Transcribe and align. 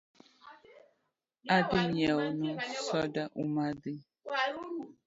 Adhi 1.55 1.79
nyieo 1.93 2.23
nu 2.39 2.51
soda 2.85 3.23
umadhi 3.41 3.93